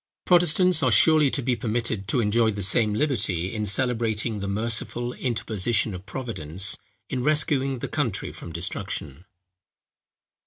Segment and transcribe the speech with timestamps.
[0.25, 5.13] Protestants are surely to be permitted to enjoy the same liberty, in celebrating the merciful
[5.13, 6.75] interposition of Providence
[7.11, 9.25] in rescuing the country from destruction.